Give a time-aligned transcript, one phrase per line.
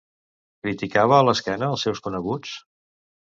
[0.63, 2.57] Criticava a l'esquena els seus coneguts?